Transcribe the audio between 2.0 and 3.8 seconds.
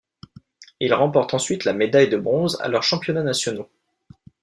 de bronze à leurs championnats nationaux.